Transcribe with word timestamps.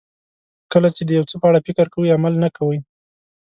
کله 0.71 0.89
چې 0.95 1.01
د 1.05 1.09
یو 1.17 1.27
څه 1.29 1.35
په 1.41 1.45
اړه 1.49 1.59
فکر 1.67 1.85
کوئ 1.93 2.09
عمل 2.15 2.33
نه 2.43 2.49
کوئ. 2.57 2.77